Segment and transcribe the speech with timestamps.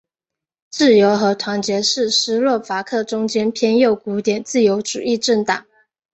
[0.71, 5.63] 自由和团结是斯洛伐克中间偏右古典自由主义政党。